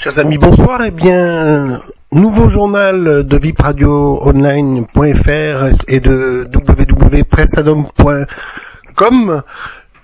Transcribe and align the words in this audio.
Chers 0.00 0.20
amis, 0.20 0.38
bonsoir. 0.38 0.80
Eh 0.84 0.92
bien, 0.92 1.82
nouveau 2.12 2.48
journal 2.48 3.26
de 3.26 3.36
vipradioonline.fr 3.36 5.64
et 5.88 5.98
de 5.98 6.48
www.pressadom.com. 6.54 9.42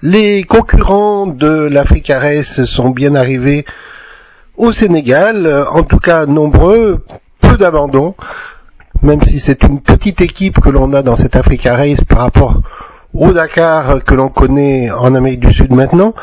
Les 0.03 0.43
concurrents 0.43 1.29
de 1.29 1.47
l'Africa 1.47 2.19
Race 2.19 2.65
sont 2.65 2.91
bien 2.91 3.15
arrivés 3.15 3.65
au 4.57 4.73
Sénégal, 4.73 5.65
en 5.71 5.85
tout 5.85 6.01
cas 6.01 6.27
nombreux, 6.27 7.05
peu 7.41 7.57
d'abandon, 7.57 8.17
même 9.01 9.23
si 9.23 9.39
c'est 9.39 9.63
une 9.63 9.81
petite 9.81 10.21
équipe 10.21 10.59
que 10.59 10.71
l'on 10.71 10.93
a 10.93 11.03
dans 11.03 11.15
cette 11.15 11.37
Africa 11.37 11.77
Race 11.77 12.03
par 12.03 12.19
rapport 12.19 12.63
au 13.13 13.33
Dakar 13.33 14.03
que 14.03 14.15
l'on 14.15 14.29
connaît 14.29 14.91
en 14.91 15.15
Amérique 15.15 15.47
du 15.47 15.53
Sud 15.53 15.73
maintenant. 15.73 16.15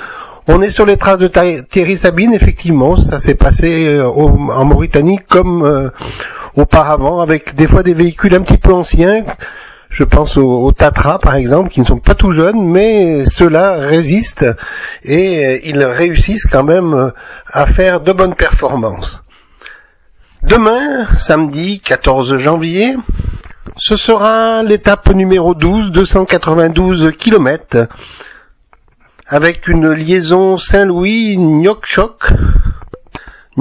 On 0.48 0.62
est 0.64 0.72
sur 0.72 0.88
les 0.88 0.98
traces 0.98 1.20
de 1.20 1.28
Thierry 1.62 1.98
Sabine, 1.98 2.34
effectivement, 2.34 2.96
ça 2.96 3.20
s'est 3.20 3.36
passé 3.36 3.70
euh, 3.70 4.10
en 4.10 4.66
Mauritanie 4.66 5.20
comme 5.30 5.64
euh, 5.64 5.90
auparavant, 6.56 7.20
avec 7.20 7.54
des 7.54 7.68
fois 7.68 7.84
des 7.84 7.94
véhicules 7.94 8.34
un 8.34 8.42
petit 8.42 8.58
peu 8.58 8.74
anciens. 8.74 9.24
Je 9.92 10.04
pense 10.04 10.38
aux, 10.38 10.72
Tatra, 10.72 11.20
par 11.20 11.36
exemple, 11.36 11.70
qui 11.70 11.82
ne 11.82 11.86
sont 11.86 12.00
pas 12.00 12.16
tout 12.16 12.32
jeunes, 12.32 12.66
mais 12.66 13.24
ceux-là 13.26 13.74
résistent 13.74 14.48
et 15.04 15.46
euh, 15.46 15.60
ils 15.64 15.84
réussissent 15.84 16.48
quand 16.48 16.64
même 16.64 17.12
à 17.46 17.66
faire 17.68 18.02
de 18.02 18.12
bonnes 18.12 18.36
performances. 18.36 19.22
Demain, 20.42 21.06
samedi 21.14 21.82
14 21.82 22.38
janvier, 22.38 22.96
ce 23.76 23.96
sera 23.96 24.64
l'étape 24.64 25.14
numéro 25.14 25.54
12, 25.54 25.92
292 25.92 27.12
km 27.16 27.88
avec 29.32 29.70
une 29.70 29.90
liaison 29.94 30.58
Saint-Louis-Nyokchok, 30.58 32.34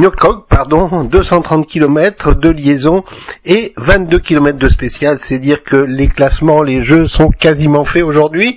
Nyokchok, 0.00 0.46
pardon, 0.48 1.04
230 1.04 1.66
km 1.66 2.34
de 2.34 2.48
liaison 2.48 3.04
et 3.44 3.74
22 3.76 4.18
km 4.18 4.58
de 4.58 4.68
spécial. 4.70 5.18
C'est 5.18 5.38
dire 5.38 5.62
que 5.62 5.76
les 5.76 6.08
classements, 6.08 6.62
les 6.62 6.82
jeux 6.82 7.06
sont 7.06 7.28
quasiment 7.28 7.84
faits 7.84 8.04
aujourd'hui. 8.04 8.56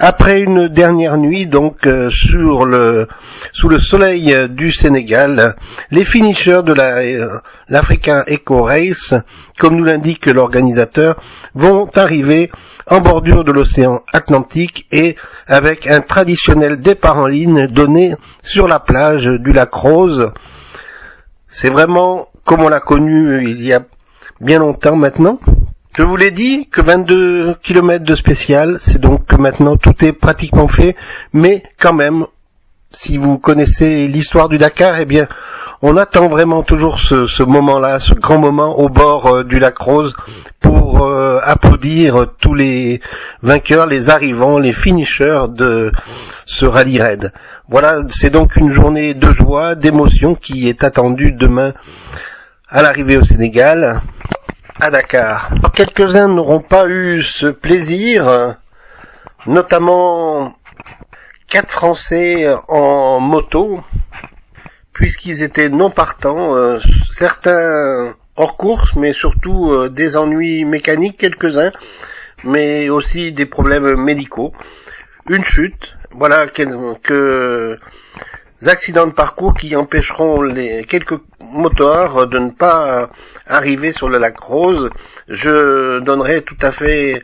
Après 0.00 0.40
une 0.40 0.66
dernière 0.66 1.18
nuit, 1.18 1.46
donc, 1.46 1.86
euh, 1.86 2.10
sur 2.10 2.64
le, 2.64 3.06
sous 3.52 3.68
le 3.68 3.78
soleil 3.78 4.34
du 4.50 4.72
Sénégal, 4.72 5.54
les 5.92 6.02
finishers 6.02 6.62
de 6.64 6.74
euh, 6.76 7.38
l'Africain 7.68 8.24
Eco 8.28 8.64
Race, 8.64 9.14
comme 9.60 9.76
nous 9.76 9.84
l'indique 9.84 10.26
l'organisateur, 10.26 11.14
vont 11.54 11.88
arriver 11.94 12.50
en 12.90 12.98
bordure 12.98 13.44
de 13.44 13.52
l'océan 13.52 14.02
Atlantique 14.12 14.88
et 14.90 15.14
avec 15.46 15.86
un 15.86 16.00
traditionnel 16.00 16.80
départ 16.80 17.18
en 17.18 17.26
ligne 17.28 17.68
donné 17.68 18.16
sur 18.42 18.66
la 18.66 18.80
plage 18.80 19.26
du 19.26 19.52
lac 19.52 19.72
Rose. 19.72 20.32
C'est 21.54 21.68
vraiment 21.68 22.28
comme 22.44 22.62
on 22.62 22.70
l'a 22.70 22.80
connu 22.80 23.46
il 23.46 23.62
y 23.62 23.74
a 23.74 23.82
bien 24.40 24.58
longtemps 24.58 24.96
maintenant. 24.96 25.38
Je 25.94 26.02
vous 26.02 26.16
l'ai 26.16 26.30
dit 26.30 26.66
que 26.70 26.80
22 26.80 27.56
km 27.62 28.06
de 28.06 28.14
spécial, 28.14 28.76
c'est 28.80 28.98
donc 28.98 29.26
que 29.26 29.36
maintenant 29.36 29.76
tout 29.76 30.02
est 30.02 30.14
pratiquement 30.14 30.66
fait, 30.66 30.96
mais 31.34 31.62
quand 31.78 31.92
même, 31.92 32.24
si 32.90 33.18
vous 33.18 33.36
connaissez 33.36 34.08
l'histoire 34.08 34.48
du 34.48 34.56
Dakar, 34.56 34.98
eh 34.98 35.04
bien, 35.04 35.28
on 35.84 35.96
attend 35.96 36.28
vraiment 36.28 36.62
toujours 36.62 37.00
ce, 37.00 37.42
moment-là, 37.42 37.98
ce 37.98 38.14
grand 38.14 38.38
moment 38.38 38.78
au 38.78 38.88
bord 38.88 39.26
euh, 39.26 39.44
du 39.44 39.58
lac 39.58 39.76
Rose 39.78 40.14
pour 40.60 41.04
euh, 41.04 41.40
applaudir 41.42 42.28
tous 42.40 42.54
les 42.54 43.00
vainqueurs, 43.42 43.86
les 43.86 44.08
arrivants, 44.08 44.60
les 44.60 44.72
finishers 44.72 45.46
de 45.48 45.90
ce 46.44 46.66
rallye 46.66 47.02
raid. 47.02 47.32
Voilà, 47.68 48.02
c'est 48.08 48.30
donc 48.30 48.54
une 48.54 48.70
journée 48.70 49.14
de 49.14 49.32
joie, 49.32 49.74
d'émotion 49.74 50.36
qui 50.36 50.68
est 50.68 50.84
attendue 50.84 51.32
demain 51.32 51.72
à 52.68 52.82
l'arrivée 52.82 53.16
au 53.16 53.24
Sénégal, 53.24 54.02
à 54.80 54.90
Dakar. 54.90 55.50
Quelques-uns 55.74 56.28
n'auront 56.28 56.60
pas 56.60 56.86
eu 56.86 57.22
ce 57.22 57.48
plaisir, 57.48 58.56
notamment 59.46 60.54
quatre 61.48 61.70
Français 61.70 62.46
en 62.68 63.18
moto, 63.18 63.80
puisqu'ils 65.02 65.42
étaient 65.42 65.68
non 65.68 65.90
partants, 65.90 66.54
euh, 66.54 66.78
certains 67.10 68.14
hors 68.36 68.56
course, 68.56 68.94
mais 68.94 69.12
surtout 69.12 69.72
euh, 69.72 69.88
des 69.88 70.16
ennuis 70.16 70.64
mécaniques, 70.64 71.16
quelques-uns, 71.16 71.72
mais 72.44 72.88
aussi 72.88 73.32
des 73.32 73.46
problèmes 73.46 73.96
médicaux. 73.96 74.52
Une 75.28 75.42
chute, 75.42 75.96
voilà 76.12 76.46
quelques 76.46 77.80
accidents 78.64 79.08
de 79.08 79.12
parcours 79.12 79.54
qui 79.54 79.74
empêcheront 79.74 80.40
les 80.40 80.84
quelques 80.84 81.18
moteurs 81.52 82.26
de 82.26 82.38
ne 82.38 82.50
pas 82.50 83.10
arriver 83.46 83.92
sur 83.92 84.08
le 84.08 84.18
lac 84.18 84.38
Rose. 84.38 84.90
Je 85.28 86.00
donnerai 86.00 86.42
tout 86.42 86.56
à 86.60 86.70
fait 86.70 87.22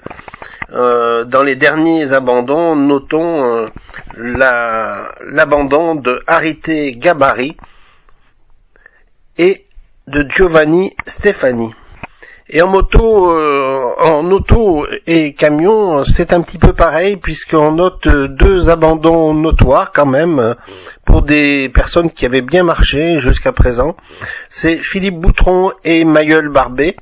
euh, 0.71 1.25
dans 1.25 1.43
les 1.43 1.57
derniers 1.57 2.13
abandons, 2.13 2.77
notons 2.77 3.67
euh, 3.67 3.67
l'abandon 4.17 5.95
de 5.95 6.23
Arité 6.27 6.93
Gabari 6.95 7.57
et 9.39 9.65
de 10.07 10.27
Giovanni 10.29 10.95
Stefani. 11.07 11.75
Et 12.51 12.63
en 12.63 12.69
moto, 12.69 13.31
euh, 13.31 13.93
en 13.99 14.31
auto 14.31 14.87
et 15.07 15.35
camion, 15.35 16.03
c'est 16.03 16.33
un 16.33 16.41
petit 16.41 16.57
peu 16.57 16.73
pareil 16.73 17.19
puisqu'on 17.19 17.73
note 17.73 18.09
deux 18.09 18.71
abandons 18.71 19.35
notoires 19.35 19.93
quand 19.93 20.07
même 20.07 20.55
pour 21.05 21.21
des 21.21 21.69
personnes 21.69 22.11
qui 22.11 22.25
avaient 22.25 22.41
bien 22.41 22.63
marché 22.65 23.21
jusqu'à 23.21 23.53
présent. 23.53 23.97
C'est 24.49 24.77
Philippe 24.77 25.21
Boutron 25.21 25.73
et 25.85 26.07
Mayol 26.07 26.49
Barbet, 26.49 26.97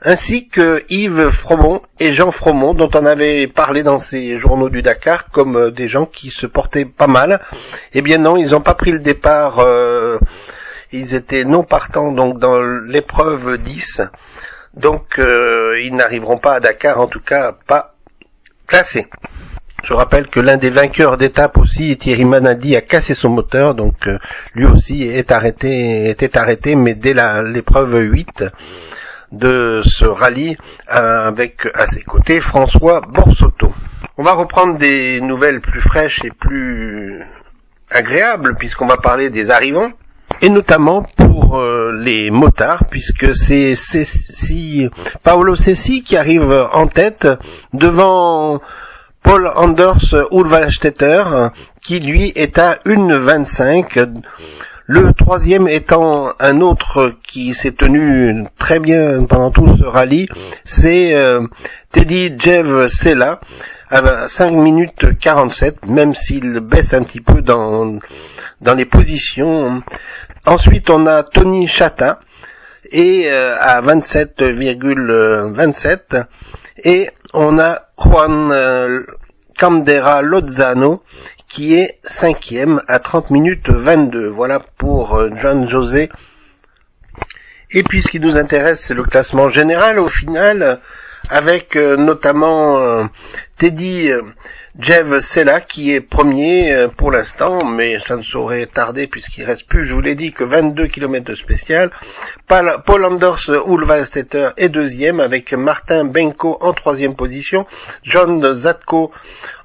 ainsi 0.00 0.48
que 0.48 0.82
Yves 0.88 1.28
Fromont 1.28 1.80
et 2.00 2.10
Jean 2.10 2.32
Fromont 2.32 2.74
dont 2.74 2.90
on 2.94 3.06
avait 3.06 3.46
parlé 3.46 3.84
dans 3.84 3.98
ces 3.98 4.38
journaux 4.38 4.70
du 4.70 4.82
Dakar 4.82 5.30
comme 5.30 5.70
des 5.70 5.86
gens 5.86 6.06
qui 6.06 6.30
se 6.30 6.46
portaient 6.46 6.84
pas 6.84 7.06
mal. 7.06 7.40
Eh 7.94 8.02
bien 8.02 8.18
non, 8.18 8.36
ils 8.36 8.50
n'ont 8.50 8.60
pas 8.60 8.74
pris 8.74 8.90
le 8.90 8.98
départ. 8.98 9.60
Euh, 9.60 10.18
ils 10.92 11.14
étaient 11.14 11.44
non 11.44 11.64
partants 11.64 12.12
donc 12.12 12.38
dans 12.38 12.60
l'épreuve 12.62 13.58
10 13.58 14.02
donc 14.74 15.18
euh, 15.18 15.78
ils 15.82 15.94
n'arriveront 15.94 16.38
pas 16.38 16.54
à 16.54 16.60
Dakar, 16.60 17.00
en 17.00 17.06
tout 17.06 17.20
cas 17.20 17.52
pas 17.66 17.94
classés. 18.66 19.06
Je 19.84 19.94
rappelle 19.94 20.28
que 20.28 20.38
l'un 20.38 20.56
des 20.56 20.70
vainqueurs 20.70 21.16
d'étape 21.16 21.58
aussi, 21.58 21.96
Thierry 21.96 22.24
Manadi, 22.24 22.76
a 22.76 22.80
cassé 22.80 23.14
son 23.14 23.28
moteur, 23.28 23.74
donc 23.74 24.06
euh, 24.06 24.18
lui 24.54 24.64
aussi 24.64 25.02
est 25.02 25.32
arrêté, 25.32 26.08
était 26.08 26.38
arrêté, 26.38 26.76
mais 26.76 26.94
dès 26.94 27.14
l'épreuve 27.44 27.98
8 27.98 28.44
de 29.32 29.80
ce 29.82 30.04
rallye, 30.04 30.56
avec 30.86 31.66
à 31.74 31.86
ses 31.86 32.02
côtés 32.02 32.38
François 32.38 33.00
Borsotto. 33.00 33.72
On 34.18 34.22
va 34.22 34.32
reprendre 34.32 34.76
des 34.76 35.20
nouvelles 35.20 35.60
plus 35.60 35.80
fraîches 35.80 36.22
et 36.22 36.30
plus 36.30 37.22
agréables, 37.90 38.54
puisqu'on 38.56 38.86
va 38.86 38.98
parler 38.98 39.30
des 39.30 39.50
arrivants 39.50 39.90
et 40.42 40.50
notamment 40.50 41.04
pour 41.16 41.56
euh, 41.56 41.92
les 42.02 42.30
motards, 42.30 42.84
puisque 42.90 43.34
c'est 43.34 43.74
si 43.76 44.88
Paolo 45.22 45.54
Cessi 45.54 46.02
qui 46.02 46.16
arrive 46.16 46.68
en 46.72 46.88
tête 46.88 47.28
devant 47.72 48.60
Paul 49.22 49.50
Anders 49.54 50.14
Ulvalstetter, 50.32 51.22
qui 51.80 52.00
lui 52.00 52.32
est 52.34 52.58
à 52.58 52.74
1,25. 52.84 54.20
Le 54.86 55.12
troisième 55.14 55.68
étant 55.68 56.32
un 56.40 56.60
autre 56.60 57.14
qui 57.26 57.54
s'est 57.54 57.72
tenu 57.72 58.44
très 58.58 58.80
bien 58.80 59.24
pendant 59.24 59.52
tout 59.52 59.76
ce 59.76 59.84
rallye, 59.84 60.28
c'est 60.64 61.14
euh, 61.14 61.46
Teddy 61.92 62.34
Jev 62.36 62.88
Sella 62.88 63.40
à 63.90 64.26
5 64.26 64.50
minutes 64.50 65.18
47, 65.20 65.86
même 65.86 66.14
s'il 66.14 66.58
baisse 66.60 66.94
un 66.94 67.04
petit 67.04 67.20
peu 67.20 67.42
dans, 67.42 68.00
dans 68.62 68.74
les 68.74 68.86
positions. 68.86 69.82
Ensuite, 70.46 70.88
on 70.90 71.06
a 71.06 71.22
Tony 71.22 71.68
Chata 71.68 72.18
et 72.90 73.30
euh, 73.30 73.54
à 73.58 73.80
27,27 73.82 76.24
et 76.84 77.10
on 77.34 77.58
a 77.58 77.82
Juan 77.98 78.50
euh, 78.52 79.02
Candera 79.58 80.22
Lozano 80.22 81.02
qui 81.48 81.74
est 81.74 81.98
cinquième 82.02 82.80
à 82.88 82.98
30 82.98 83.28
minutes 83.30 83.68
22. 83.68 84.28
Voilà 84.28 84.60
pour 84.78 85.16
euh, 85.16 85.28
John 85.40 85.68
José. 85.68 86.08
Et 87.70 87.82
puis 87.82 88.00
ce 88.02 88.08
qui 88.08 88.20
nous 88.20 88.36
intéresse, 88.36 88.82
c'est 88.82 88.94
le 88.94 89.04
classement 89.04 89.48
général 89.48 89.98
au 89.98 90.08
final, 90.08 90.80
avec 91.32 91.76
notamment 91.76 93.08
Teddy 93.56 94.10
Jeff 94.78 95.18
Sella 95.18 95.60
qui 95.60 95.92
est 95.92 96.00
premier 96.00 96.72
euh, 96.72 96.88
pour 96.88 97.10
l'instant, 97.10 97.62
mais 97.62 97.98
ça 97.98 98.16
ne 98.16 98.22
saurait 98.22 98.64
tarder 98.64 99.06
puisqu'il 99.06 99.44
reste 99.44 99.68
plus, 99.68 99.84
je 99.84 99.92
vous 99.92 100.00
l'ai 100.00 100.14
dit, 100.14 100.32
que 100.32 100.44
22 100.44 100.86
km 100.86 101.26
de 101.26 101.34
spécial. 101.34 101.90
Paul 102.48 103.04
Anders 103.04 103.50
Ulvalstetter 103.66 104.50
est 104.56 104.70
deuxième 104.70 105.20
avec 105.20 105.52
Martin 105.52 106.04
Benko 106.04 106.56
en 106.62 106.72
troisième 106.72 107.14
position, 107.14 107.66
John 108.02 108.50
Zatko 108.54 109.12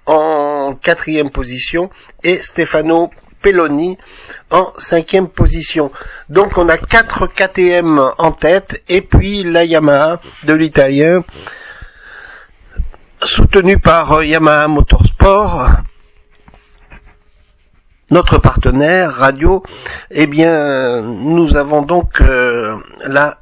en 0.05 0.75
quatrième 0.75 1.29
position 1.29 1.89
et 2.23 2.39
Stefano 2.39 3.09
En 4.49 4.71
cinquième 4.77 5.27
position. 5.27 5.91
Donc 6.29 6.57
on 6.57 6.69
a 6.69 6.77
quatre 6.77 7.27
KTM 7.27 8.13
en 8.17 8.31
tête 8.31 8.83
et 8.87 9.01
puis 9.01 9.43
la 9.43 9.65
Yamaha 9.65 10.19
de 10.43 10.53
l'italien 10.53 11.23
soutenu 13.21 13.79
par 13.79 14.23
Yamaha 14.23 14.67
Motorsport 14.67 15.69
notre 18.09 18.37
partenaire 18.37 19.11
radio, 19.11 19.63
eh 20.11 20.27
bien, 20.27 21.01
nous 21.01 21.57
avons 21.57 21.81
donc 21.81 22.21
euh, 22.21 22.77
là 23.05 23.39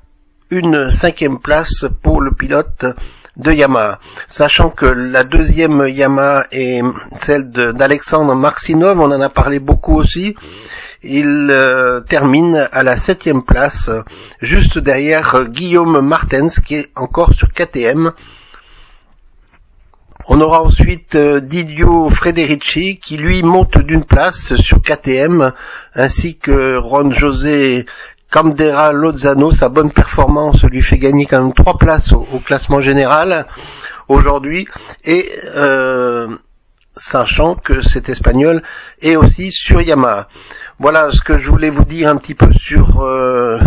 une 0.50 0.90
cinquième 0.90 1.40
place 1.40 1.86
pour 2.02 2.22
le 2.22 2.34
pilote 2.34 2.86
de 3.37 3.51
Yamaha. 3.51 3.99
Sachant 4.27 4.69
que 4.69 4.85
la 4.85 5.23
deuxième 5.23 5.87
Yamaha 5.87 6.47
est 6.51 6.81
celle 7.17 7.51
d'Alexandre 7.51 8.35
Marcinov, 8.35 8.99
on 8.99 9.11
en 9.11 9.21
a 9.21 9.29
parlé 9.29 9.59
beaucoup 9.59 9.95
aussi. 9.95 10.35
Il 11.03 11.49
euh, 11.51 12.01
termine 12.01 12.67
à 12.71 12.81
la 12.81 12.97
septième 12.97 13.43
place, 13.43 13.91
juste 14.41 14.79
derrière 14.79 15.45
Guillaume 15.49 16.01
Martens, 16.01 16.59
qui 16.65 16.75
est 16.75 16.89
encore 16.95 17.33
sur 17.33 17.51
KTM. 17.53 18.11
On 20.27 20.41
aura 20.41 20.63
ensuite 20.63 21.13
euh, 21.13 21.39
Didio 21.39 22.09
Frederici 22.09 22.97
qui 22.97 23.17
lui 23.17 23.43
monte 23.43 23.77
d'une 23.77 24.03
place 24.03 24.55
sur 24.55 24.81
KTM, 24.81 25.51
ainsi 25.93 26.37
que 26.37 26.77
Ron 26.77 27.11
José 27.11 27.85
Camdera 28.35 28.91
Lozano, 28.91 29.49
sa 29.49 29.69
bonne 29.69 29.93
performance 29.93 30.65
lui 30.65 30.81
fait 30.81 30.97
gagner 30.97 31.25
quand 31.25 31.41
même 31.41 31.53
trois 31.53 31.77
places 31.77 32.11
au, 32.11 32.25
classement 32.43 32.81
général 32.81 33.47
aujourd'hui 34.09 34.67
et 35.05 35.31
euh, 35.55 36.27
sachant 36.93 37.55
que 37.55 37.79
cet 37.79 38.09
espagnol 38.09 38.61
est 39.01 39.15
aussi 39.15 39.53
sur 39.53 39.81
Yamaha. 39.81 40.27
Voilà 40.79 41.11
ce 41.11 41.21
que 41.21 41.37
je 41.37 41.49
voulais 41.49 41.69
vous 41.69 41.85
dire 41.85 42.09
un 42.09 42.17
petit 42.17 42.33
peu 42.33 42.51
sur 42.51 42.99
euh, 42.99 43.57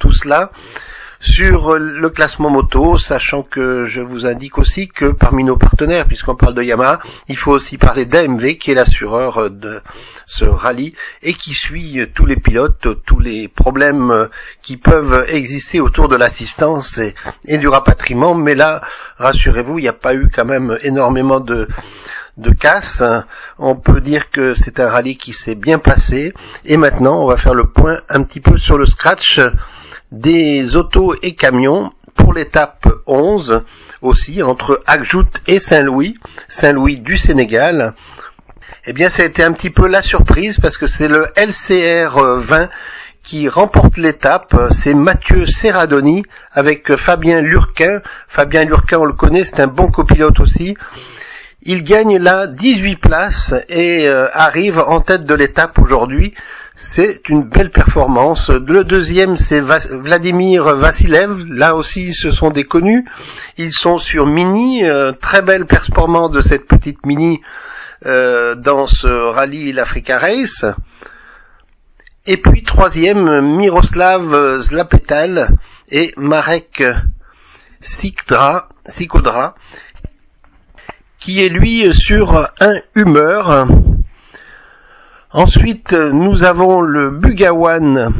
tout 0.00 0.10
cela 0.10 0.50
sur 1.20 1.76
le 1.76 2.08
classement 2.10 2.50
moto, 2.50 2.96
sachant 2.96 3.42
que 3.42 3.86
je 3.86 4.00
vous 4.00 4.26
indique 4.26 4.58
aussi 4.58 4.88
que 4.88 5.06
parmi 5.06 5.44
nos 5.44 5.56
partenaires, 5.56 6.06
puisqu'on 6.06 6.36
parle 6.36 6.54
de 6.54 6.62
Yamaha, 6.62 7.00
il 7.28 7.36
faut 7.36 7.52
aussi 7.52 7.78
parler 7.78 8.06
d'AMV, 8.06 8.56
qui 8.56 8.70
est 8.70 8.74
l'assureur 8.74 9.50
de 9.50 9.80
ce 10.26 10.44
rallye 10.44 10.94
et 11.22 11.34
qui 11.34 11.54
suit 11.54 12.00
tous 12.14 12.26
les 12.26 12.36
pilotes, 12.36 13.04
tous 13.04 13.18
les 13.18 13.48
problèmes 13.48 14.28
qui 14.62 14.76
peuvent 14.76 15.26
exister 15.28 15.80
autour 15.80 16.08
de 16.08 16.16
l'assistance 16.16 16.98
et, 16.98 17.58
du 17.58 17.68
rapatriement. 17.68 18.34
Mais 18.34 18.54
là, 18.54 18.82
rassurez-vous, 19.18 19.78
il 19.78 19.82
n'y 19.82 19.88
a 19.88 19.92
pas 19.92 20.14
eu 20.14 20.28
quand 20.32 20.44
même 20.44 20.78
énormément 20.82 21.40
de 21.40 21.68
de 22.36 22.50
casse. 22.50 23.02
On 23.58 23.76
peut 23.76 24.02
dire 24.02 24.28
que 24.30 24.52
c'est 24.52 24.78
un 24.78 24.88
rallye 24.88 25.16
qui 25.16 25.32
s'est 25.32 25.54
bien 25.54 25.78
passé. 25.78 26.34
Et 26.64 26.76
maintenant, 26.76 27.22
on 27.22 27.26
va 27.26 27.36
faire 27.36 27.54
le 27.54 27.70
point 27.70 27.98
un 28.10 28.22
petit 28.22 28.40
peu 28.40 28.58
sur 28.58 28.76
le 28.76 28.84
scratch 28.84 29.40
des 30.12 30.76
autos 30.76 31.14
et 31.22 31.34
camions 31.34 31.92
pour 32.14 32.32
l'étape 32.32 32.86
11 33.06 33.62
aussi 34.02 34.42
entre 34.42 34.82
Agjout 34.86 35.26
et 35.46 35.58
Saint-Louis, 35.58 36.16
Saint-Louis 36.48 36.98
du 36.98 37.16
Sénégal. 37.16 37.94
Eh 38.86 38.92
bien, 38.92 39.08
ça 39.08 39.22
a 39.22 39.26
été 39.26 39.42
un 39.42 39.52
petit 39.52 39.70
peu 39.70 39.88
la 39.88 40.02
surprise 40.02 40.60
parce 40.60 40.78
que 40.78 40.86
c'est 40.86 41.08
le 41.08 41.26
LCR 41.36 42.38
20 42.38 42.68
qui 43.24 43.48
remporte 43.48 43.96
l'étape. 43.96 44.54
C'est 44.70 44.94
Mathieu 44.94 45.44
Serradoni 45.44 46.24
avec 46.52 46.94
Fabien 46.94 47.40
Lurquin. 47.40 48.00
Fabien 48.28 48.64
Lurquin, 48.64 48.98
on 48.98 49.04
le 49.04 49.12
connaît, 49.12 49.42
c'est 49.44 49.60
un 49.60 49.66
bon 49.66 49.90
copilote 49.90 50.38
aussi. 50.38 50.76
Il 51.62 51.82
gagne 51.82 52.18
là 52.18 52.46
18 52.46 52.96
places 52.96 53.52
et 53.68 54.06
euh, 54.06 54.28
arrive 54.32 54.78
en 54.78 55.00
tête 55.00 55.24
de 55.24 55.34
l'étape 55.34 55.80
aujourd'hui. 55.80 56.32
C'est 56.78 57.30
une 57.30 57.42
belle 57.42 57.70
performance. 57.70 58.50
Le 58.50 58.84
deuxième, 58.84 59.36
c'est 59.36 59.60
Vladimir 59.60 60.76
Vassilev. 60.76 61.46
Là 61.48 61.74
aussi, 61.74 62.12
ce 62.12 62.30
sont 62.32 62.50
des 62.50 62.64
connus. 62.64 63.06
Ils 63.56 63.72
sont 63.72 63.96
sur 63.96 64.26
Mini. 64.26 64.84
Euh, 64.84 65.12
très 65.12 65.40
belle 65.40 65.64
performance 65.64 66.32
de 66.32 66.42
cette 66.42 66.66
petite 66.66 67.06
Mini 67.06 67.40
euh, 68.04 68.54
dans 68.56 68.86
ce 68.86 69.06
rallye 69.06 69.72
l'Africa 69.72 70.18
Race. 70.18 70.66
Et 72.26 72.36
puis 72.36 72.62
troisième, 72.62 73.56
Miroslav 73.56 74.60
Zlapetal 74.60 75.56
et 75.90 76.12
Marek 76.18 76.84
Sikdra, 77.80 78.68
Sikodra, 78.84 79.54
qui 81.18 81.42
est 81.42 81.48
lui 81.48 81.94
sur 81.94 82.50
un 82.60 82.80
humeur 82.94 83.66
Ensuite, 85.36 85.92
nous 85.92 86.44
avons 86.44 86.80
le 86.80 87.10
Bugawan 87.10 88.10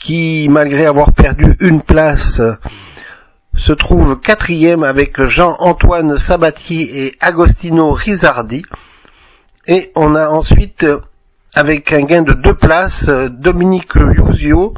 qui, 0.00 0.48
malgré 0.50 0.84
avoir 0.84 1.12
perdu 1.12 1.54
une 1.60 1.80
place, 1.80 2.42
se 3.54 3.72
trouve 3.72 4.18
quatrième 4.18 4.82
avec 4.82 5.24
Jean-Antoine 5.24 6.16
Sabatier 6.16 7.06
et 7.06 7.14
Agostino 7.20 7.92
Rizardi. 7.92 8.64
Et 9.68 9.92
on 9.94 10.16
a 10.16 10.28
ensuite, 10.30 10.84
avec 11.54 11.92
un 11.92 12.02
gain 12.02 12.22
de 12.22 12.32
deux 12.32 12.54
places, 12.54 13.08
Dominique 13.08 13.94
Luzio 13.94 14.74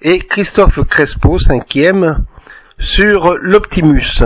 et 0.00 0.18
Christophe 0.18 0.82
Crespo, 0.82 1.38
cinquième, 1.38 2.24
sur 2.80 3.36
l'Optimus. 3.40 4.24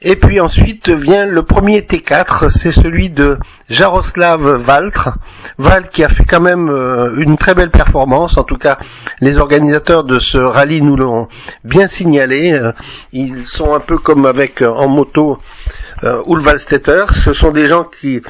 Et 0.00 0.14
puis 0.14 0.38
ensuite 0.38 0.90
vient 0.90 1.26
le 1.26 1.42
premier 1.42 1.80
T4, 1.80 2.50
c'est 2.50 2.70
celui 2.70 3.10
de 3.10 3.36
Jaroslav 3.68 4.40
Valtre. 4.40 5.18
Val 5.58 5.88
qui 5.88 6.04
a 6.04 6.08
fait 6.08 6.24
quand 6.24 6.40
même 6.40 6.68
euh, 6.68 7.16
une 7.16 7.36
très 7.36 7.56
belle 7.56 7.72
performance. 7.72 8.36
En 8.38 8.44
tout 8.44 8.58
cas, 8.58 8.78
les 9.20 9.38
organisateurs 9.38 10.04
de 10.04 10.20
ce 10.20 10.38
rallye 10.38 10.82
nous 10.82 10.96
l'ont 10.96 11.26
bien 11.64 11.88
signalé. 11.88 12.52
Euh, 12.52 12.72
ils 13.10 13.44
sont 13.46 13.74
un 13.74 13.80
peu 13.80 13.98
comme 13.98 14.24
avec 14.24 14.62
euh, 14.62 14.70
en 14.70 14.86
moto 14.86 15.38
Ulvalstetter. 16.28 17.06
Ce 17.24 17.32
sont 17.32 17.50
des 17.50 17.66
gens 17.66 17.84
qui 18.00 18.22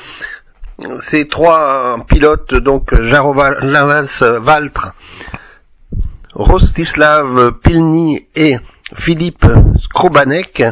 ces 0.96 1.28
trois 1.28 1.98
pilotes, 2.08 2.54
donc 2.54 2.98
Jaroslav 3.02 4.38
Valtre, 4.40 4.94
Rostislav 6.34 7.52
Pilny 7.62 8.26
et 8.34 8.56
Philippe 8.94 9.44
Skrobanek, 9.76 10.62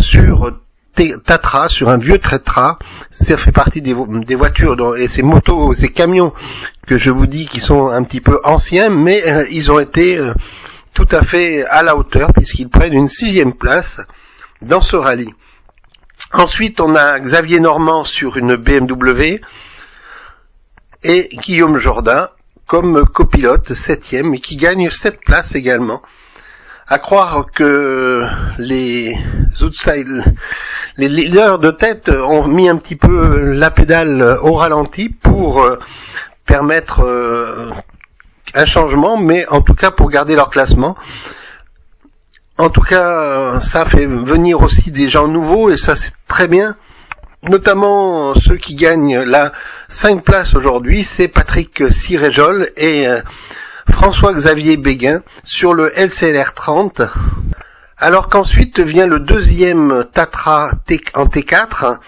sur 0.00 0.52
Tatra, 1.24 1.68
sur 1.68 1.88
un 1.88 1.96
vieux 1.96 2.18
Tatra. 2.18 2.78
Ça 3.10 3.36
fait 3.36 3.52
partie 3.52 3.80
des, 3.80 3.94
voitures 3.94 4.96
et 4.96 5.08
ces 5.08 5.22
motos, 5.22 5.74
ces 5.74 5.90
camions 5.90 6.32
que 6.86 6.98
je 6.98 7.10
vous 7.10 7.26
dis 7.26 7.46
qui 7.46 7.60
sont 7.60 7.88
un 7.88 8.02
petit 8.02 8.20
peu 8.20 8.40
anciens, 8.44 8.90
mais 8.90 9.22
euh, 9.26 9.46
ils 9.50 9.70
ont 9.72 9.78
été 9.78 10.18
euh, 10.18 10.34
tout 10.92 11.06
à 11.10 11.22
fait 11.22 11.64
à 11.66 11.82
la 11.82 11.96
hauteur 11.96 12.32
puisqu'ils 12.32 12.68
prennent 12.68 12.94
une 12.94 13.08
sixième 13.08 13.54
place 13.54 14.00
dans 14.60 14.80
ce 14.80 14.96
rallye. 14.96 15.32
Ensuite, 16.32 16.80
on 16.80 16.94
a 16.94 17.18
Xavier 17.18 17.60
Normand 17.60 18.04
sur 18.04 18.36
une 18.36 18.56
BMW 18.56 19.40
et 21.02 21.28
Guillaume 21.32 21.78
Jourdain 21.78 22.28
comme 22.66 23.06
copilote 23.06 23.72
septième 23.72 24.34
et 24.34 24.40
qui 24.40 24.56
gagne 24.56 24.90
sept 24.90 25.18
places 25.24 25.54
également 25.54 26.02
à 26.90 26.98
croire 26.98 27.46
que 27.54 28.26
les 28.58 29.16
les 30.96 31.08
leaders 31.08 31.60
de 31.60 31.70
tête 31.70 32.08
ont 32.08 32.48
mis 32.48 32.68
un 32.68 32.76
petit 32.76 32.96
peu 32.96 33.52
la 33.52 33.70
pédale 33.70 34.38
au 34.42 34.54
ralenti 34.54 35.08
pour 35.08 35.62
euh, 35.62 35.78
permettre 36.46 37.04
euh, 37.04 37.70
un 38.54 38.64
changement, 38.64 39.16
mais 39.16 39.46
en 39.48 39.62
tout 39.62 39.74
cas 39.74 39.92
pour 39.92 40.10
garder 40.10 40.34
leur 40.34 40.50
classement. 40.50 40.96
En 42.58 42.70
tout 42.70 42.82
cas, 42.82 43.60
ça 43.60 43.84
fait 43.84 44.06
venir 44.06 44.60
aussi 44.60 44.90
des 44.90 45.08
gens 45.08 45.28
nouveaux 45.28 45.70
et 45.70 45.76
ça 45.76 45.94
c'est 45.94 46.12
très 46.26 46.48
bien. 46.48 46.76
Notamment 47.44 48.34
ceux 48.34 48.56
qui 48.56 48.74
gagnent 48.74 49.20
la 49.20 49.52
5 49.88 50.24
places 50.24 50.54
aujourd'hui, 50.56 51.04
c'est 51.04 51.28
Patrick 51.28 51.84
Siréjol 51.92 52.70
et 52.76 53.06
euh, 53.06 53.22
François-Xavier 53.90 54.76
Béguin 54.76 55.22
sur 55.44 55.74
le 55.74 55.92
LCLR 55.96 56.54
30, 56.54 57.02
alors 57.96 58.28
qu'ensuite 58.28 58.80
vient 58.80 59.06
le 59.06 59.20
deuxième 59.20 60.04
Tatra 60.12 60.70
en 61.14 61.26
T4, 61.26 61.98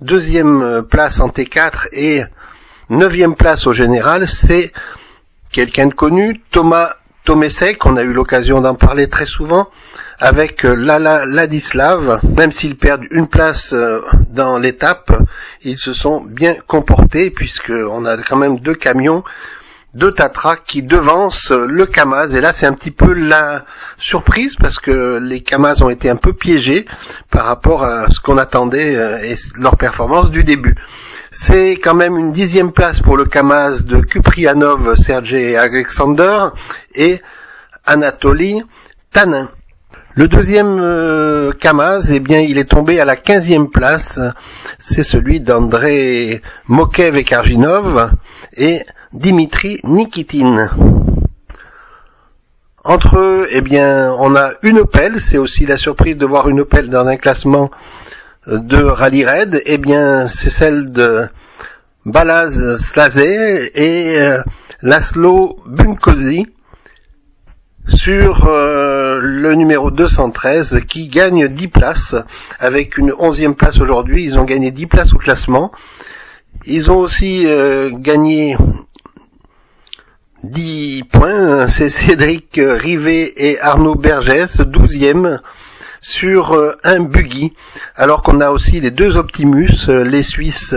deuxième 0.00 0.82
place 0.90 1.20
en 1.20 1.28
T4 1.28 1.88
et 1.92 2.22
neuvième 2.90 3.34
place 3.34 3.66
au 3.66 3.72
général, 3.72 4.28
c'est 4.28 4.72
quelqu'un 5.52 5.86
de 5.86 5.94
connu, 5.94 6.42
Thomas 6.50 6.94
Tomesek, 7.24 7.84
on 7.86 7.96
a 7.96 8.02
eu 8.02 8.12
l'occasion 8.12 8.60
d'en 8.60 8.74
parler 8.74 9.08
très 9.08 9.26
souvent, 9.26 9.68
avec 10.18 10.62
Lala 10.62 11.24
Ladislav, 11.26 12.20
même 12.36 12.50
s'ils 12.50 12.76
perdent 12.76 13.04
une 13.10 13.28
place 13.28 13.72
euh, 13.72 14.00
dans 14.30 14.58
l'étape, 14.58 15.12
ils 15.62 15.78
se 15.78 15.92
sont 15.92 16.20
bien 16.20 16.54
comportés 16.66 17.30
puisqu'on 17.30 18.04
a 18.04 18.16
quand 18.18 18.36
même 18.36 18.58
deux 18.58 18.74
camions 18.74 19.22
de 19.94 20.10
Tatra 20.10 20.56
qui 20.56 20.82
devance 20.82 21.50
le 21.50 21.86
Kamaz. 21.86 22.36
Et 22.36 22.40
là, 22.40 22.52
c'est 22.52 22.66
un 22.66 22.74
petit 22.74 22.90
peu 22.90 23.12
la 23.12 23.64
surprise 23.96 24.56
parce 24.56 24.78
que 24.78 25.18
les 25.20 25.40
Kamaz 25.40 25.82
ont 25.82 25.88
été 25.88 26.10
un 26.10 26.16
peu 26.16 26.32
piégés 26.32 26.86
par 27.30 27.46
rapport 27.46 27.84
à 27.84 28.08
ce 28.10 28.20
qu'on 28.20 28.38
attendait 28.38 28.96
euh, 28.96 29.18
et 29.18 29.34
leur 29.58 29.76
performance 29.76 30.30
du 30.30 30.44
début. 30.44 30.74
C'est 31.30 31.72
quand 31.72 31.94
même 31.94 32.16
une 32.16 32.32
dixième 32.32 32.72
place 32.72 33.00
pour 33.00 33.16
le 33.16 33.24
Kamaz 33.24 33.84
de 33.84 34.00
Kuprianov, 34.00 34.94
Sergei 34.94 35.56
Alexander 35.56 36.48
et 36.94 37.20
Anatoly 37.84 38.62
Tanin. 39.12 39.50
Le 40.14 40.26
deuxième 40.26 40.80
euh, 40.80 41.52
Kamaz, 41.52 42.10
eh 42.12 42.18
bien, 42.18 42.40
il 42.40 42.58
est 42.58 42.68
tombé 42.68 42.98
à 42.98 43.04
la 43.04 43.14
quinzième 43.14 43.70
place. 43.70 44.18
C'est 44.78 45.04
celui 45.04 45.40
d'André 45.40 46.42
Mokev 46.66 47.16
et 47.16 47.24
Karginov 47.24 48.10
et 48.56 48.82
Dimitri 49.12 49.80
Nikitin. 49.84 50.70
Entre 52.84 53.18
eux, 53.18 53.46
eh 53.50 53.60
bien, 53.60 54.14
on 54.18 54.34
a 54.36 54.52
une 54.62 54.78
Opel. 54.78 55.20
C'est 55.20 55.38
aussi 55.38 55.66
la 55.66 55.76
surprise 55.76 56.16
de 56.16 56.26
voir 56.26 56.48
une 56.48 56.60
Opel 56.60 56.88
dans 56.88 57.06
un 57.06 57.16
classement 57.16 57.70
de 58.46 58.82
rallye 58.82 59.24
raid. 59.24 59.62
Eh 59.66 59.78
bien, 59.78 60.28
c'est 60.28 60.50
celle 60.50 60.92
de 60.92 61.28
Balaz 62.06 62.76
Slazé 62.76 63.70
et 63.74 64.20
euh, 64.20 64.42
Laszlo 64.82 65.58
Bunkosi 65.66 66.46
sur 67.88 68.46
euh, 68.46 69.18
le 69.20 69.54
numéro 69.54 69.90
213 69.90 70.80
qui 70.86 71.08
gagne 71.08 71.48
10 71.48 71.68
places 71.68 72.14
avec 72.58 72.98
une 72.98 73.12
onzième 73.18 73.54
place 73.54 73.80
aujourd'hui. 73.80 74.24
Ils 74.24 74.38
ont 74.38 74.44
gagné 74.44 74.70
10 74.70 74.86
places 74.86 75.12
au 75.14 75.18
classement. 75.18 75.70
Ils 76.64 76.90
ont 76.90 76.98
aussi 76.98 77.46
euh, 77.46 77.90
gagné 77.92 78.56
10 80.44 81.04
points. 81.10 81.66
C'est 81.66 81.88
Cédric 81.88 82.60
Rivet 82.62 83.32
et 83.36 83.60
Arnaud 83.60 83.96
Bergès, 83.96 84.60
12e 84.60 85.40
sur 86.00 86.52
euh, 86.52 86.76
un 86.84 87.00
buggy. 87.00 87.52
Alors 87.96 88.22
qu'on 88.22 88.40
a 88.40 88.50
aussi 88.50 88.80
les 88.80 88.90
deux 88.90 89.16
Optimus, 89.16 89.88
les 89.88 90.22
Suisses 90.22 90.74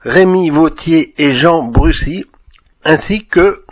Rémi 0.00 0.48
Vautier 0.48 1.14
et 1.18 1.32
Jean 1.32 1.62
Brussy, 1.62 2.24
ainsi 2.84 3.26
que 3.26 3.64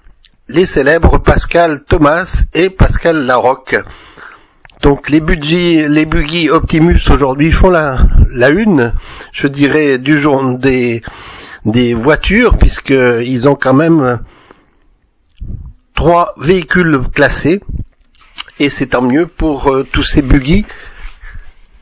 les 0.48 0.66
célèbres 0.66 1.18
Pascal 1.18 1.84
Thomas 1.88 2.44
et 2.52 2.68
Pascal 2.68 3.24
Larocque. 3.24 3.76
Donc 4.82 5.08
les 5.08 5.20
buggy, 5.20 5.88
les 5.88 6.04
buggy 6.04 6.50
Optimus 6.50 7.00
aujourd'hui 7.10 7.50
font 7.50 7.70
la 7.70 7.98
une, 8.50 8.92
je 9.32 9.48
dirais, 9.48 9.98
du 9.98 10.20
jour 10.20 10.42
des, 10.58 11.02
des 11.64 11.94
voitures, 11.94 12.56
puisqu'ils 12.58 13.48
ont 13.48 13.56
quand 13.56 13.74
même 13.74 14.20
trois 15.94 16.34
véhicules 16.38 17.00
classés, 17.14 17.60
et 18.58 18.70
c'est 18.70 18.88
tant 18.88 19.02
mieux 19.02 19.26
pour 19.26 19.68
euh, 19.68 19.86
tous 19.92 20.02
ces 20.02 20.22
buggy 20.22 20.64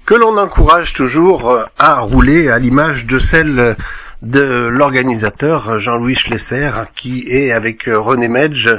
que 0.04 0.14
l'on 0.14 0.36
encourage 0.38 0.92
toujours 0.92 1.50
euh, 1.50 1.64
à 1.78 2.00
rouler 2.00 2.48
à 2.48 2.58
l'image 2.58 3.06
de 3.06 3.18
celle 3.18 3.76
de 4.22 4.40
l'organisateur 4.40 5.78
Jean-Louis 5.78 6.14
Schlesser 6.14 6.70
qui 6.94 7.26
est 7.28 7.52
avec 7.52 7.88
euh, 7.88 7.98
René 7.98 8.28
Medge 8.28 8.70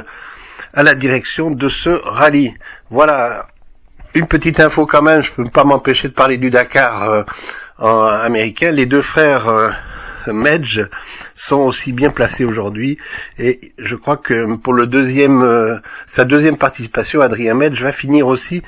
à 0.74 0.82
la 0.82 0.94
direction 0.94 1.50
de 1.50 1.68
ce 1.68 1.90
rallye. 1.90 2.54
Voilà 2.90 3.46
une 4.14 4.26
petite 4.26 4.60
info 4.60 4.86
quand 4.86 5.02
même, 5.02 5.20
je 5.20 5.30
ne 5.38 5.44
peux 5.44 5.50
pas 5.50 5.64
m'empêcher 5.64 6.08
de 6.08 6.14
parler 6.14 6.38
du 6.38 6.50
Dakar 6.50 7.10
euh, 7.10 7.24
américain. 7.80 8.70
Les 8.70 8.86
deux 8.86 9.00
frères 9.00 9.48
euh, 9.48 9.70
Medge 10.32 10.80
sont 11.34 11.58
aussi 11.58 11.92
bien 11.92 12.10
placés 12.10 12.44
aujourd'hui 12.44 12.98
et 13.38 13.72
je 13.78 13.96
crois 13.96 14.16
que 14.16 14.56
pour 14.56 14.72
le 14.72 14.86
deuxième 14.86 15.80
sa 16.06 16.24
deuxième 16.24 16.56
participation, 16.56 17.20
Adrien 17.20 17.54
Medge 17.54 17.82
va 17.82 17.92
finir 17.92 18.26
aussi 18.26 18.62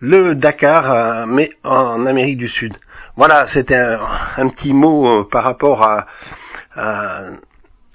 le 0.00 0.34
Dakar 0.34 1.26
mais 1.26 1.52
en 1.64 2.06
Amérique 2.06 2.38
du 2.38 2.48
Sud. 2.48 2.74
Voilà, 3.18 3.48
c'était 3.48 3.74
un, 3.74 4.48
petit 4.48 4.72
mot 4.72 5.08
euh, 5.08 5.28
par 5.28 5.42
rapport 5.42 5.82
à, 5.82 6.06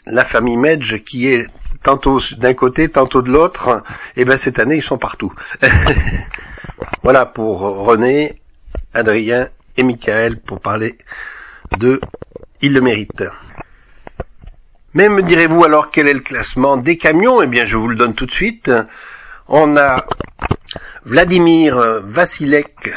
la 0.06 0.26
famille 0.26 0.58
Medge 0.58 1.02
qui 1.06 1.30
est 1.30 1.48
tantôt 1.82 2.20
d'un 2.38 2.54
côté, 2.54 2.90
tantôt 2.90 3.22
de 3.22 3.32
l'autre. 3.32 3.84
Et 4.18 4.26
ben 4.26 4.36
cette 4.36 4.60
année, 4.60 4.76
ils 4.76 4.82
sont 4.82 4.98
partout. 4.98 5.32
voilà 7.04 7.26
pour 7.26 7.62
René, 7.62 8.42
Adrien 8.94 9.48
et 9.78 9.84
Michael 9.84 10.42
pour 10.42 10.60
parler 10.60 10.98
de 11.80 12.00
Il 12.62 12.74
le 12.74 12.82
mérite. 12.82 13.24
Mais 14.94 15.10
me 15.10 15.24
direz-vous 15.24 15.64
alors 15.64 15.90
quel 15.92 16.08
est 16.08 16.14
le 16.14 16.20
classement 16.20 16.78
des 16.78 16.98
camions? 16.98 17.42
Eh 17.42 17.48
bien, 17.48 17.66
je 17.66 17.78
vous 17.78 17.88
le 17.88 17.96
donne 17.96 18.14
tout 18.14 18.26
de 18.26 18.32
suite. 18.32 18.72
On 19.48 19.76
a 19.76 20.06
Vladimir 21.04 22.02
Vassilek 22.04 22.94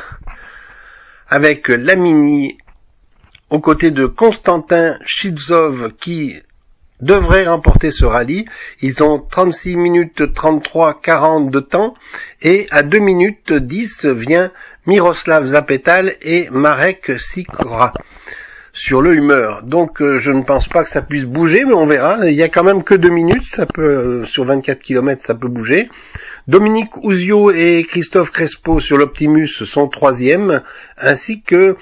avec 1.29 1.69
Lamini 1.69 2.59
aux 3.51 3.61
côtés 3.61 3.91
de 3.91 4.07
Constantin 4.07 4.99
Chizov 5.05 5.93
qui 5.99 6.35
devrait 7.01 7.47
remporter 7.47 7.91
ce 7.91 8.07
rallye. 8.07 8.47
Ils 8.81 9.03
ont 9.03 9.19
36 9.19 9.77
minutes 9.77 10.33
33 10.33 11.01
40 11.01 11.51
de 11.51 11.61
temps 11.61 11.95
et 12.43 12.67
à 12.71 12.83
2 12.83 12.99
minutes 12.99 13.53
10 13.53 14.07
vient 14.07 14.53
Miroslav 14.87 15.47
Zapetal 15.47 16.17
et 16.23 16.49
Marek 16.51 17.19
Sikora 17.19 17.93
sur 18.77 19.01
le 19.01 19.15
humeur. 19.15 19.63
Donc 19.63 20.03
euh, 20.03 20.19
je 20.19 20.31
ne 20.31 20.43
pense 20.43 20.69
pas 20.69 20.85
que 20.85 20.91
ça 20.91 21.01
puisse 21.01 21.25
bouger, 21.25 21.65
mais 21.65 21.73
on 21.73 21.87
verra. 21.87 22.29
Il 22.29 22.35
y 22.35 22.43
a 22.43 22.49
quand 22.49 22.63
même 22.63 22.85
que 22.85 22.95
2 22.95 23.09
minutes, 23.09 23.45
ça 23.45 23.65
peut 23.65 23.83
euh, 23.83 24.25
sur 24.27 24.45
24 24.45 24.81
km 24.81 25.23
ça 25.23 25.35
peut 25.35 25.49
bouger. 25.49 25.89
Dominique 26.47 26.97
Ouzio 27.03 27.51
et 27.51 27.85
Christophe 27.89 28.31
Crespo 28.31 28.79
sur 28.79 28.99
l'Optimus 28.99 29.49
sont 29.49 29.89
troisième, 29.89 30.63
ainsi 30.99 31.41
que 31.41 31.77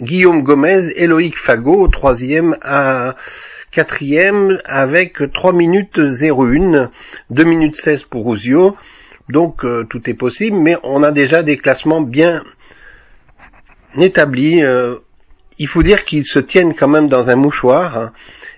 Guillaume 0.00 0.42
Gomez 0.42 0.92
et 0.94 1.06
Loïc 1.06 1.36
Fagot, 1.36 1.88
troisième 1.88 2.56
à 2.62 3.16
quatrième 3.72 4.60
avec 4.66 5.32
3 5.32 5.54
minutes 5.54 5.98
01, 5.98 6.90
2 7.30 7.44
minutes 7.44 7.76
16 7.76 8.04
pour 8.04 8.26
Ouzio. 8.26 8.76
Donc 9.30 9.64
euh, 9.64 9.86
tout 9.88 10.08
est 10.10 10.14
possible, 10.14 10.58
mais 10.58 10.76
on 10.82 11.02
a 11.02 11.12
déjà 11.12 11.42
des 11.42 11.56
classements 11.56 12.02
bien 12.02 12.44
établis. 13.96 14.62
Il 15.60 15.68
faut 15.68 15.82
dire 15.84 16.04
qu'ils 16.04 16.24
se 16.24 16.40
tiennent 16.40 16.74
quand 16.74 16.88
même 16.88 17.08
dans 17.08 17.30
un 17.30 17.36
mouchoir. 17.36 17.96
Hein. 17.96 18.12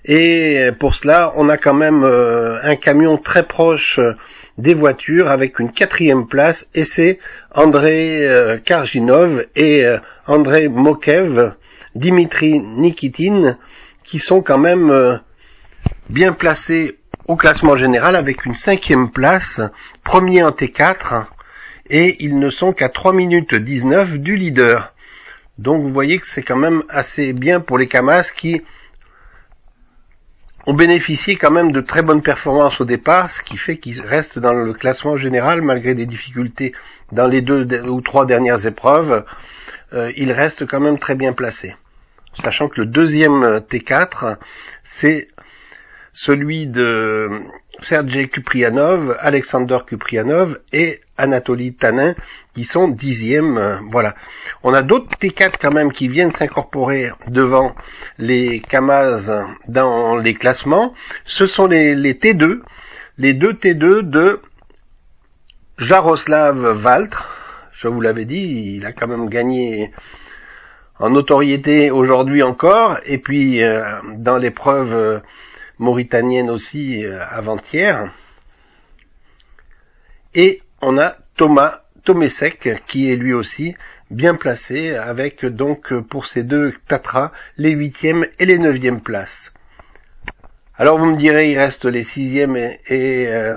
et 0.04 0.70
pour 0.80 0.94
cela, 0.94 1.32
on 1.36 1.48
a 1.48 1.58
quand 1.58 1.74
même 1.74 2.04
euh, 2.04 2.58
un 2.62 2.76
camion 2.76 3.18
très 3.18 3.42
proche 3.42 4.00
des 4.56 4.74
voitures 4.74 5.28
avec 5.28 5.58
une 5.58 5.72
quatrième 5.72 6.26
place 6.26 6.68
et 6.74 6.84
c'est 6.84 7.18
André 7.52 8.24
euh, 8.26 8.58
Karginov 8.58 9.46
et 9.56 9.84
euh, 9.84 9.98
André 10.26 10.68
Mokev, 10.68 11.54
Dimitri 11.94 12.60
Nikitin 12.60 13.58
qui 14.04 14.18
sont 14.18 14.42
quand 14.42 14.58
même 14.58 14.90
euh, 14.90 15.16
bien 16.08 16.32
placés 16.32 16.98
au 17.26 17.36
classement 17.36 17.76
général 17.76 18.14
avec 18.14 18.44
une 18.44 18.54
cinquième 18.54 19.10
place, 19.10 19.60
premier 20.04 20.42
en 20.44 20.50
T4 20.50 21.26
et 21.90 22.16
ils 22.20 22.38
ne 22.38 22.48
sont 22.48 22.72
qu'à 22.72 22.88
3 22.88 23.12
minutes 23.12 23.54
19 23.54 24.18
du 24.18 24.36
leader. 24.36 24.91
Donc 25.62 25.80
vous 25.82 25.90
voyez 25.90 26.18
que 26.18 26.26
c'est 26.26 26.42
quand 26.42 26.56
même 26.56 26.82
assez 26.88 27.32
bien 27.32 27.60
pour 27.60 27.78
les 27.78 27.86
Kamas 27.86 28.32
qui 28.32 28.62
ont 30.66 30.74
bénéficié 30.74 31.36
quand 31.36 31.52
même 31.52 31.70
de 31.70 31.80
très 31.80 32.02
bonnes 32.02 32.20
performances 32.22 32.80
au 32.80 32.84
départ, 32.84 33.30
ce 33.30 33.42
qui 33.42 33.56
fait 33.56 33.78
qu'ils 33.78 34.00
restent 34.00 34.40
dans 34.40 34.54
le 34.54 34.72
classement 34.72 35.16
général 35.16 35.62
malgré 35.62 35.94
des 35.94 36.06
difficultés 36.06 36.74
dans 37.12 37.28
les 37.28 37.42
deux 37.42 37.64
ou 37.84 38.00
trois 38.00 38.26
dernières 38.26 38.66
épreuves. 38.66 39.24
Euh, 39.92 40.10
ils 40.16 40.32
restent 40.32 40.66
quand 40.66 40.80
même 40.80 40.98
très 40.98 41.14
bien 41.14 41.32
placés. 41.32 41.76
Sachant 42.42 42.68
que 42.68 42.80
le 42.80 42.86
deuxième 42.86 43.58
T4, 43.58 44.38
c'est 44.82 45.28
celui 46.12 46.66
de 46.66 47.40
Sergei 47.80 48.28
Kuprianov, 48.28 49.16
Alexander 49.20 49.78
Kuprianov 49.86 50.58
et 50.72 51.00
Anatoly 51.16 51.74
Tanin 51.74 52.14
qui 52.54 52.64
sont 52.64 52.88
dixièmes. 52.88 53.80
voilà. 53.90 54.14
On 54.62 54.74
a 54.74 54.82
d'autres 54.82 55.16
T4 55.18 55.54
quand 55.60 55.72
même 55.72 55.92
qui 55.92 56.08
viennent 56.08 56.30
s'incorporer 56.30 57.10
devant 57.28 57.74
les 58.18 58.60
Kamaz 58.60 59.32
dans 59.68 60.16
les 60.16 60.34
classements. 60.34 60.94
Ce 61.24 61.46
sont 61.46 61.66
les, 61.66 61.94
les 61.94 62.14
T2, 62.14 62.60
les 63.18 63.34
deux 63.34 63.52
T2 63.52 64.02
de 64.02 64.40
Jaroslav 65.78 66.58
Valtre. 66.72 67.28
Je 67.72 67.88
vous 67.88 68.00
l'avais 68.00 68.24
dit, 68.24 68.74
il 68.76 68.86
a 68.86 68.92
quand 68.92 69.08
même 69.08 69.28
gagné 69.28 69.90
en 70.98 71.10
notoriété 71.10 71.90
aujourd'hui 71.90 72.44
encore, 72.44 72.98
et 73.06 73.18
puis 73.18 73.62
euh, 73.62 73.82
dans 74.18 74.36
l'épreuve 74.36 74.94
euh, 74.94 75.18
mauritanienne 75.82 76.48
aussi 76.48 77.04
euh, 77.04 77.18
avant-hier. 77.28 78.12
Et 80.34 80.62
on 80.80 80.96
a 80.96 81.16
Thomas 81.36 81.80
Tomesek 82.04 82.84
qui 82.86 83.10
est 83.10 83.16
lui 83.16 83.32
aussi 83.32 83.74
bien 84.10 84.34
placé 84.34 84.94
avec 84.94 85.44
donc 85.44 85.92
pour 86.10 86.26
ces 86.26 86.44
deux 86.44 86.74
Tatra 86.86 87.32
les 87.56 87.70
huitièmes 87.70 88.26
et 88.38 88.44
les 88.44 88.58
neuvièmes 88.58 89.00
places. 89.00 89.52
Alors 90.76 90.98
vous 90.98 91.06
me 91.06 91.16
direz 91.16 91.50
il 91.50 91.58
reste 91.58 91.84
les 91.84 92.04
sixièmes 92.04 92.56
et, 92.56 92.80
et 92.86 93.26
euh, 93.28 93.56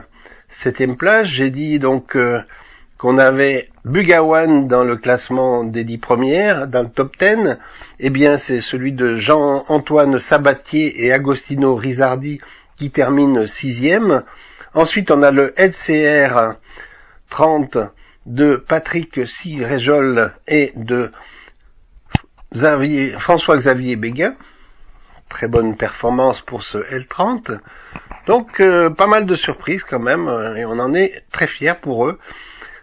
septième 0.49 0.97
places. 0.97 1.27
J'ai 1.27 1.51
dit 1.51 1.79
donc 1.79 2.15
euh, 2.15 2.41
qu'on 2.97 3.17
avait 3.17 3.69
Bugawan 3.85 4.67
dans 4.67 4.83
le 4.83 4.97
classement 4.97 5.63
des 5.63 5.83
dix 5.83 5.99
premières, 5.99 6.67
dans 6.67 6.81
le 6.81 6.89
top 6.89 7.15
10, 7.19 7.57
eh 7.99 8.09
bien 8.09 8.35
c'est 8.35 8.59
celui 8.59 8.93
de 8.93 9.17
Jean-Antoine 9.17 10.17
Sabatier 10.17 11.05
et 11.05 11.13
Agostino 11.13 11.75
Rizardi 11.75 12.39
qui 12.77 12.89
termine 12.89 13.45
sixième. 13.45 14.23
Ensuite, 14.73 15.11
on 15.11 15.21
a 15.21 15.29
le 15.29 15.53
LCR 15.55 16.55
30 17.29 17.77
de 18.25 18.55
Patrick 18.55 19.27
Sirejol 19.27 20.33
et 20.47 20.73
de 20.75 21.11
François-Xavier 22.51 23.97
Béguin. 23.97 24.35
Très 25.29 25.47
bonne 25.47 25.77
performance 25.77 26.41
pour 26.41 26.63
ce 26.63 26.79
L30. 26.79 27.59
Donc 28.25 28.59
euh, 28.61 28.89
pas 28.89 29.05
mal 29.05 29.27
de 29.27 29.35
surprises 29.35 29.83
quand 29.83 29.99
même 29.99 30.27
euh, 30.27 30.55
et 30.55 30.65
on 30.65 30.79
en 30.79 30.95
est 30.95 31.23
très 31.31 31.45
fiers 31.45 31.75
pour 31.79 32.07
eux. 32.07 32.19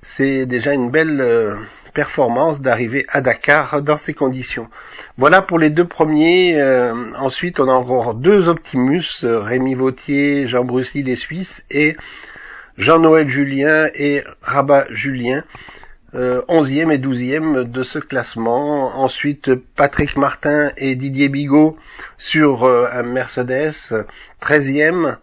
C'est 0.03 0.47
déjà 0.47 0.73
une 0.73 0.91
belle 0.91 1.21
euh, 1.21 1.57
performance 1.95 2.61
d'arriver 2.61 3.07
à 3.09 3.21
Dakar 3.21 3.83
dans 3.83 3.97
ces 3.97 4.15
conditions. 4.15 4.69
Voilà 5.17 5.43
pour 5.43 5.59
les 5.59 5.71
deux 5.71 5.87
premiers. 5.87 6.61
ensuite, 7.19 7.61
on 7.61 7.69
a 7.69 7.73
encore 7.73 8.15
deux 8.15 8.49
Optimus, 8.49 9.05
Rémi 9.23 9.75
Vautier, 9.75 10.47
Jean 10.47 10.65
Brussy 10.65 11.03
les 11.03 11.17
Suisses 11.17 11.65
et 11.71 11.97
Jean-Noël 12.79 13.29
Julien 13.29 13.89
et 13.95 14.25
Rabat 14.43 14.87
Julien. 14.91 15.45
11e 16.15 16.93
et 16.93 16.99
12e 16.99 17.71
de 17.71 17.83
ce 17.83 17.99
classement. 17.99 18.99
Ensuite, 18.99 19.55
Patrick 19.55 20.17
Martin 20.17 20.71
et 20.77 20.95
Didier 20.95 21.29
Bigot 21.29 21.79
sur 22.19 22.65
un 22.67 23.03
Mercedes, 23.03 24.05
13e. 24.43 25.17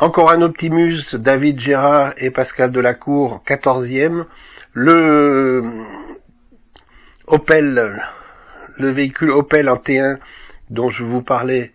Encore 0.00 0.32
un 0.32 0.42
Optimus, 0.42 1.14
David 1.14 1.60
Gérard 1.60 2.14
et 2.16 2.32
Pascal 2.32 2.72
Delacour, 2.72 3.44
14e. 3.46 4.24
Le 4.72 5.62
Opel, 7.28 8.02
le 8.76 8.90
véhicule 8.90 9.30
Opel 9.30 9.68
en 9.68 9.76
T1 9.76 10.18
dont 10.70 10.90
je 10.90 11.04
vous 11.04 11.22
parlais, 11.22 11.72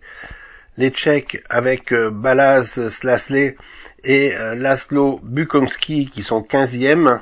les 0.76 0.90
Tchèques 0.90 1.42
avec 1.48 1.94
euh, 1.94 2.10
Balaz 2.10 2.88
Slasley 2.88 3.56
et 4.04 4.36
euh, 4.36 4.54
Laszlo 4.54 5.18
Bukomski 5.22 6.10
qui 6.10 6.22
sont 6.22 6.42
15e. 6.42 7.20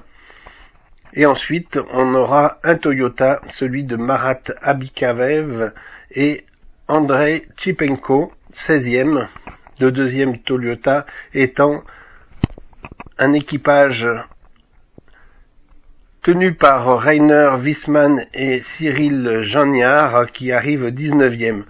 Et 1.14 1.26
ensuite, 1.26 1.78
on 1.92 2.12
aura 2.16 2.58
un 2.64 2.74
Toyota, 2.74 3.40
celui 3.50 3.84
de 3.84 3.94
Marat 3.94 4.40
Abikavev 4.62 5.70
et 6.10 6.44
Andrei 6.88 7.46
Chipenko, 7.56 8.32
16e 8.52 9.28
le 9.80 9.92
deuxième 9.92 10.38
Toyota 10.38 11.06
étant 11.34 11.82
un 13.18 13.32
équipage 13.32 14.06
tenu 16.22 16.54
par 16.54 16.98
Rainer 16.98 17.50
Wiesmann 17.58 18.26
et 18.34 18.60
Cyril 18.60 19.40
Jeannard 19.42 20.30
qui 20.32 20.52
arrive 20.52 20.88
19e. 20.88 21.62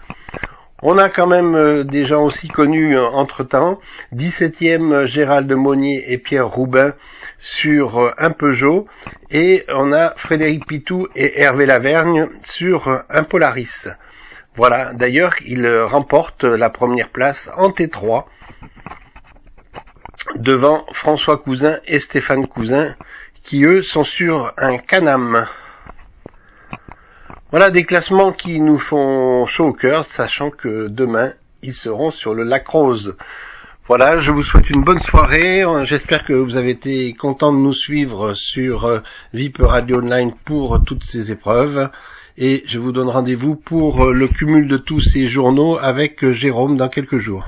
On 0.81 0.97
a 0.97 1.09
quand 1.09 1.27
même 1.27 1.57
euh, 1.57 1.83
des 1.83 2.05
gens 2.05 2.25
aussi 2.25 2.47
connus 2.47 2.97
euh, 2.97 3.05
entre-temps. 3.09 3.81
17e 4.15 5.07
Gérald 5.07 5.51
Monnier 5.53 6.13
et 6.13 6.19
Pierre 6.19 6.49
Roubin 6.49 6.95
sur 7.41 7.99
euh, 7.99 8.11
un 8.17 8.31
Peugeot. 8.31 8.87
Et 9.31 9.65
on 9.69 9.93
a 9.93 10.15
Frédéric 10.17 10.67
Pitou 10.67 11.09
et 11.17 11.41
Hervé 11.41 11.67
Lavergne 11.67 12.29
sur 12.45 13.03
un 13.11 13.25
Polaris. 13.25 13.89
Voilà, 14.59 14.93
d'ailleurs, 14.93 15.37
il 15.47 15.69
remporte 15.85 16.43
la 16.43 16.69
première 16.69 17.11
place 17.11 17.49
en 17.57 17.71
T3 17.71 18.25
devant 20.35 20.85
François 20.91 21.39
Cousin 21.39 21.79
et 21.87 22.01
Stéphane 22.01 22.49
Cousin 22.49 22.97
qui 23.45 23.63
eux 23.65 23.83
sont 23.83 24.03
sur 24.03 24.53
un 24.59 24.79
Canam. 24.79 25.47
Voilà 27.53 27.71
des 27.71 27.85
classements 27.85 28.33
qui 28.33 28.61
nous 28.61 28.81
font 28.81 29.47
chaud 29.47 29.67
au 29.67 29.73
cœur, 29.73 30.05
sachant 30.05 30.51
que 30.51 30.89
demain 30.89 31.35
ils 31.63 31.73
seront 31.73 32.11
sur 32.11 32.35
le 32.35 32.43
Lac 32.43 32.67
Rose. 32.67 33.17
Voilà, 33.87 34.19
je 34.19 34.33
vous 34.33 34.43
souhaite 34.43 34.71
une 34.71 34.83
bonne 34.83 34.99
soirée. 34.99 35.63
J'espère 35.85 36.25
que 36.25 36.33
vous 36.33 36.57
avez 36.57 36.71
été 36.71 37.13
content 37.13 37.53
de 37.53 37.59
nous 37.59 37.73
suivre 37.73 38.33
sur 38.33 38.87
euh, 38.87 38.99
VIP 39.33 39.59
Radio 39.61 39.99
Online 39.99 40.33
pour 40.45 40.83
toutes 40.85 41.05
ces 41.05 41.31
épreuves 41.31 41.89
et 42.41 42.63
je 42.67 42.79
vous 42.79 42.93
donne 42.93 43.09
rendez-vous 43.09 43.57
pour 43.57 44.01
euh, 44.01 44.13
le 44.13 44.29
cumul 44.29 44.69
de 44.69 44.77
tous 44.77 45.01
ces 45.01 45.29
journaux 45.29 45.77
avec 45.77 46.23
euh, 46.23 46.33
Jérôme 46.33 46.77
dans 46.77 46.89
quelques 46.89 47.19
jours. 47.19 47.47